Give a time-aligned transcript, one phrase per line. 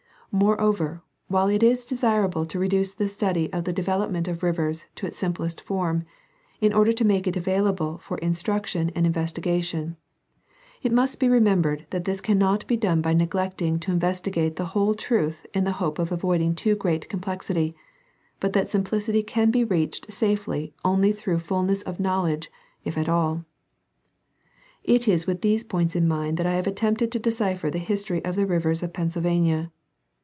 [0.33, 5.05] Moreover, while it is desirable to reduce the study of the development of rivers to
[5.05, 6.05] its simplest form,
[6.61, 9.97] in order to make it available for in struction and investigation,
[10.81, 14.67] it must be remembered that this can not be done by neglecting to investigate the
[14.67, 17.73] whole truth in the hope of avoiding too great complexity,
[18.39, 22.49] but that simplicity can be reached safely only through fullness of knowledge,
[22.85, 23.43] if at all.
[24.85, 28.23] It is with these points in mind that I have attempted to decipher the history
[28.23, 29.73] of the rivers of Pennsylvania.